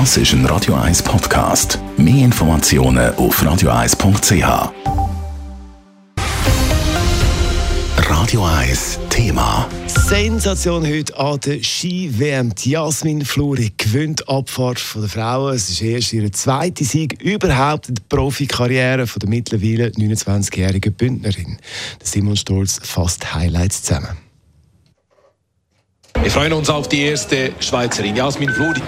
Das 0.00 0.16
ist 0.16 0.32
ein 0.32 0.44
Radio 0.46 0.74
1 0.74 1.04
Podcast. 1.04 1.78
Mehr 1.96 2.24
Informationen 2.24 3.14
auf 3.14 3.40
radio1.ch. 3.40 4.72
Radio 7.98 8.44
1 8.44 8.98
Thema. 9.08 9.68
Sensation 9.86 10.84
heute 10.84 11.16
an 11.16 11.38
der 11.38 11.62
Ski-WM. 11.62 12.52
Jasmin 12.58 13.24
Fluri 13.24 13.72
gewinnt 13.76 14.28
Abfahrt 14.28 14.80
von 14.80 15.02
der 15.02 15.10
Frauen. 15.10 15.54
Es 15.54 15.70
ist 15.70 15.80
erst 15.80 16.12
ihr 16.12 16.32
zweiter 16.32 16.84
Sieg 16.84 17.22
überhaupt 17.22 17.88
in 17.88 17.94
der 17.94 18.02
Profikarriere 18.08 19.06
von 19.06 19.20
der 19.20 19.28
mittlerweile 19.28 19.90
29-jährigen 19.90 20.92
Bündnerin. 20.92 21.58
Simon 22.02 22.36
Stolz 22.36 22.80
fasst 22.82 23.32
Highlights 23.32 23.84
zusammen. 23.84 24.16
Wir 26.20 26.32
freuen 26.32 26.52
uns 26.52 26.68
auf 26.68 26.88
die 26.88 27.02
erste 27.02 27.52
Schweizerin, 27.60 28.16
Jasmin 28.16 28.50
Fluri. 28.50 28.80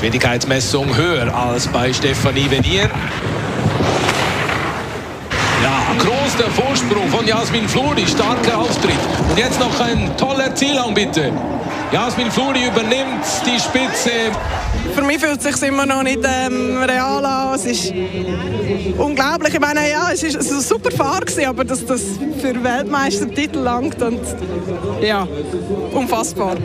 Geschwindigkeitsmessung 0.00 0.96
höher 0.96 1.34
als 1.34 1.68
bei 1.68 1.92
Stefanie 1.92 2.50
Venier. 2.50 2.88
Ja, 5.62 5.94
groß 5.98 6.36
der 6.38 6.46
Vorsprung 6.46 7.06
von 7.10 7.26
Jasmin 7.26 7.68
Fluri, 7.68 8.06
starker 8.06 8.60
Auftritt. 8.60 8.96
Und 9.28 9.38
jetzt 9.38 9.60
noch 9.60 9.78
ein 9.78 10.16
toller 10.16 10.54
Zielhang, 10.54 10.94
bitte. 10.94 11.30
Jasmin 11.92 12.30
Fluri 12.30 12.68
übernimmt 12.68 13.26
die 13.44 13.60
Spitze. 13.60 14.32
Für 14.94 15.02
mich 15.02 15.18
fühlt 15.18 15.44
es 15.44 15.44
sich 15.44 15.68
immer 15.68 15.84
noch 15.84 16.02
nicht 16.02 16.20
ähm, 16.24 16.78
real 16.78 17.22
an. 17.22 17.54
Es 17.54 17.66
ist 17.66 17.92
unglaublich. 18.96 19.52
Ich 19.52 19.60
meine, 19.60 19.80
ja, 19.90 20.12
es 20.14 20.22
ist, 20.22 20.34
es 20.34 20.46
ist 20.46 20.52
ein 20.52 20.60
super 20.62 20.90
Fahrt, 20.92 21.38
aber 21.46 21.62
dass 21.62 21.84
das 21.84 22.00
für 22.40 22.64
Weltmeistertitel 22.64 23.58
langt 23.58 24.00
und 24.00 24.22
ja, 25.02 25.28
unfassbar. 25.92 26.56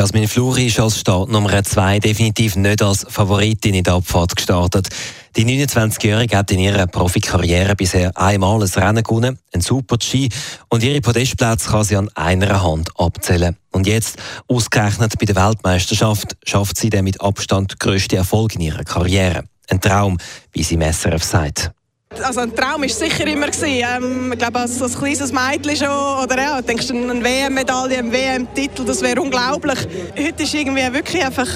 Jasmin 0.00 0.28
Fluri 0.28 0.68
ist 0.68 0.80
als 0.80 0.98
Startnummer 0.98 1.62
2 1.62 1.98
definitiv 1.98 2.56
nicht 2.56 2.80
als 2.80 3.04
Favoritin 3.06 3.74
in 3.74 3.84
der 3.84 3.92
Abfahrt 3.92 4.34
gestartet. 4.34 4.88
Die 5.36 5.44
29-Jährige 5.44 6.38
hat 6.38 6.50
in 6.52 6.58
ihrer 6.58 6.86
Profikarriere 6.86 7.76
bisher 7.76 8.16
einmal 8.16 8.62
ein 8.62 8.68
Rennen 8.70 9.02
gewonnen, 9.02 9.38
ein 9.52 9.60
Super-G, 9.60 10.30
und 10.70 10.82
ihre 10.82 11.02
Podestplätze 11.02 11.68
kann 11.68 11.84
sie 11.84 11.96
an 11.96 12.08
einer 12.14 12.62
Hand 12.62 12.88
abzählen. 12.98 13.58
Und 13.72 13.86
jetzt, 13.86 14.16
ausgerechnet 14.48 15.18
bei 15.18 15.26
der 15.26 15.36
Weltmeisterschaft, 15.36 16.34
schafft 16.46 16.78
sie 16.78 16.88
den 16.88 17.04
mit 17.04 17.20
Abstand 17.20 17.78
grössten 17.78 18.16
Erfolg 18.16 18.54
in 18.54 18.62
ihrer 18.62 18.84
Karriere. 18.84 19.44
Ein 19.68 19.82
Traum, 19.82 20.16
wie 20.52 20.62
sie 20.62 20.78
Messerf 20.78 21.22
sagt. 21.22 21.72
Also 22.18 22.40
ein 22.40 22.54
Traum 22.54 22.82
war 22.82 22.88
sicher 22.88 23.24
immer. 23.26 23.46
Ähm, 23.62 24.32
ich 24.32 24.38
glaube, 24.38 24.58
als, 24.58 24.82
als 24.82 24.98
kleines 24.98 25.32
Mädchen 25.32 25.76
schon. 25.76 26.24
Oder 26.24 26.42
ja, 26.42 26.60
denkst 26.60 26.88
du, 26.88 26.94
eine 26.94 27.22
WM-Medaille, 27.22 27.98
ein 27.98 28.12
WM-Titel, 28.12 28.84
das 28.84 29.00
wäre 29.00 29.20
unglaublich. 29.20 29.78
Heute 30.18 30.42
ist 30.42 30.52
irgendwie 30.52 30.92
wirklich 30.92 31.24
einfach 31.24 31.48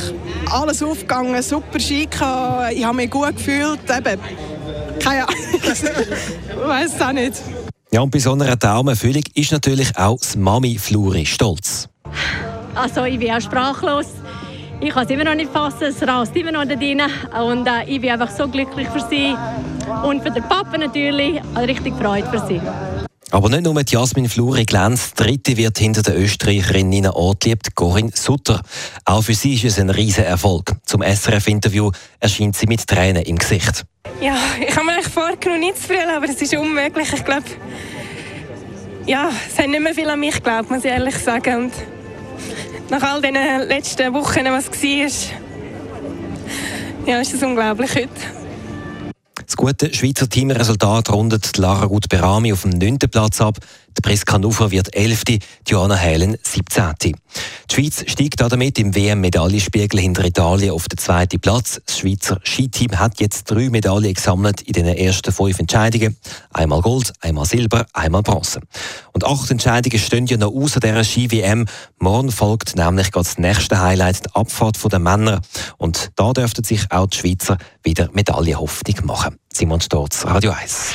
alles 0.51 0.81
aufgegangen, 0.83 1.43
super 1.43 1.81
Ski 1.81 2.07
gehabt. 2.07 2.73
Ich 2.73 2.85
habe 2.85 2.97
mich 2.97 3.11
gut 3.11 3.37
gefühlt. 3.37 3.81
Eben, 3.91 4.21
keine 5.01 5.29
Ahnung, 5.29 5.39
ich 5.53 6.67
weiß 6.67 6.95
es 6.95 7.03
auch 7.03 7.13
nicht. 7.13 7.35
Ja, 7.91 8.01
und 8.03 8.11
bei 8.11 8.21
so 8.21 8.33
einer 8.33 8.59
Traumerfüllung 8.59 9.25
ist 9.35 9.51
natürlich 9.51 9.97
auch 9.97 10.19
das 10.19 10.37
Mami 10.37 10.79
Fluri 10.79 11.27
stolz. 11.27 11.89
Also 12.77 13.05
ich 13.05 13.19
bin 13.19 13.33
auch 13.33 13.41
sprachlos. 13.41 14.07
Ich 14.81 14.91
kann 14.91 15.05
es 15.05 15.11
immer 15.11 15.25
noch 15.25 15.35
nicht 15.35 15.53
fassen, 15.53 15.85
es 15.85 16.03
rast 16.07 16.35
immer 16.37 16.53
noch 16.53 16.65
da 16.65 16.77
drin. 16.77 17.03
Und 17.41 17.67
äh, 17.67 17.85
ich 17.87 18.01
bin 18.01 18.11
einfach 18.11 18.31
so 18.31 18.47
glücklich 18.49 18.89
für 18.89 19.01
sie. 19.01 19.35
Und 20.05 20.23
für 20.23 20.31
den 20.31 20.43
Papa 20.45 20.79
natürlich 20.79 21.41
richtig 21.57 21.95
Freude 21.97 22.29
für 22.31 22.47
sie. 22.47 22.61
Aber 23.31 23.49
nicht 23.49 23.65
nur 23.65 23.83
die 23.83 23.93
Jasmin 23.93 24.29
Fluri 24.29 24.65
glänzt, 24.65 25.19
dritte 25.19 25.57
wird 25.57 25.79
hinter 25.79 26.03
der 26.03 26.17
Österreicherin 26.17 26.89
Nina 26.89 27.13
Ortlieb, 27.15 27.75
Corinne 27.75 28.13
Sutter. 28.15 28.61
Auch 29.05 29.23
für 29.23 29.35
sie 29.35 29.55
ist 29.55 29.65
es 29.65 29.81
ein 29.81 29.91
riesen 29.91 30.25
Erfolg. 30.25 30.73
Zum 30.85 31.03
SRF-Interview 31.03 31.91
erscheint 32.21 32.55
sie 32.55 32.67
mit 32.67 32.87
Tränen 32.87 33.25
im 33.25 33.37
Gesicht. 33.37 33.85
Ja, 34.21 34.37
ich 34.61 34.77
habe 34.77 34.87
mir 34.87 34.93
eigentlich 34.93 35.09
vorgenommen, 35.09 35.61
nicht 35.61 35.79
zu 35.79 35.89
früh, 35.89 35.97
aber 35.99 36.29
es 36.29 36.41
ist 36.41 36.55
unmöglich. 36.55 37.13
Ich 37.13 37.25
glaube, 37.25 37.47
ja, 39.07 39.31
es 39.49 39.59
hat 39.59 39.69
nicht 39.69 39.83
mehr 39.83 39.95
viel 39.95 40.09
an 40.09 40.21
mich 40.21 40.37
geglaubt, 40.37 40.71
muss 40.71 40.85
ich 40.85 40.91
ehrlich 40.91 41.17
sagen. 41.17 41.65
Und 41.65 41.73
nach 42.91 43.03
all 43.03 43.21
den 43.21 43.35
letzten 43.35 44.15
Wochen, 44.15 44.45
was 44.45 44.71
war, 44.71 45.39
ja, 47.07 47.21
ist 47.21 47.35
es 47.35 47.43
unglaublich 47.43 47.95
heute. 47.97 48.34
Das 49.55 49.65
gute 49.65 49.95
Schweizer 49.95 50.29
Teamresultat 50.29 51.11
rundet 51.11 51.59
Lara 51.59 51.87
Gut 51.87 52.09
Berami 52.09 52.53
auf 52.53 52.63
dem 52.63 52.71
9. 52.71 52.99
Platz 53.09 53.41
ab. 53.41 53.59
Die 53.97 54.01
Priska 54.03 54.39
Nufer 54.39 54.71
wird 54.73 54.95
11. 54.95 55.23
Joanna 55.67 55.95
Helen 55.95 56.37
17. 56.43 56.95
Die 57.03 57.15
Schweiz 57.73 58.05
steigt 58.11 58.41
damit 58.41 58.79
im 58.79 58.95
WM-Medaillenspiegel 58.95 60.01
hinter 60.01 60.25
Italien 60.25 60.73
auf 60.73 60.89
den 60.89 60.99
zweiten 60.99 61.39
Platz. 61.39 61.81
Das 61.87 61.99
Schweizer 61.99 62.41
Skiteam 62.45 62.99
hat 62.99 63.21
jetzt 63.21 63.51
drei 63.51 63.71
Medaillen 63.71 64.13
gesammelt 64.13 64.63
in 64.63 64.73
den 64.73 64.87
ersten 64.87 65.33
fünf 65.33 65.61
Entscheidungen. 65.61 66.17
Einmal 66.53 66.83
Gold, 66.83 67.13
einmal 67.21 67.47
Silber, 67.47 67.87
einmal 67.93 68.23
Bronze. 68.23 68.61
Und 69.13 69.25
acht 69.25 69.51
Entscheidungen 69.51 69.99
stehen 69.99 70.27
ja 70.27 70.37
noch 70.39 70.53
außer 70.53 70.81
dieser 70.81 71.05
Ski-WM. 71.05 71.67
Morgen 71.99 72.33
folgt 72.33 72.77
nämlich 72.77 73.11
das 73.11 73.39
nächste 73.39 73.81
Highlight, 73.81 74.27
die 74.27 74.35
Abfahrt 74.35 74.77
der 74.93 74.99
Männer. 74.99 75.41
Und 75.79 76.11
da 76.17 76.33
dürften 76.33 76.65
sich 76.65 76.91
auch 76.91 77.07
die 77.07 77.19
Schweizer 77.19 77.59
wieder 77.85 78.11
Medaillenhoffnung 78.13 79.07
machen. 79.07 79.37
Simon 79.53 79.81
Storz, 79.81 80.25
Radio 80.25 80.51
1. 80.51 80.95